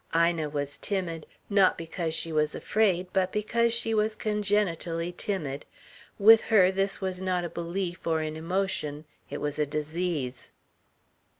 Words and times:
Ina 0.15 0.49
was 0.49 0.79
timid 0.79 1.27
not 1.47 1.77
because 1.77 2.15
she 2.15 2.31
was 2.33 2.55
afraid 2.55 3.09
but 3.13 3.31
because 3.31 3.71
she 3.71 3.93
was 3.93 4.15
congenitally 4.15 5.11
timid 5.11 5.63
with 6.17 6.41
her 6.45 6.71
this 6.71 7.01
was 7.01 7.21
not 7.21 7.43
a 7.45 7.49
belief 7.49 8.07
or 8.07 8.21
an 8.21 8.35
emotion, 8.35 9.05
it 9.29 9.39
was 9.39 9.59
a 9.59 9.67
disease. 9.67 10.53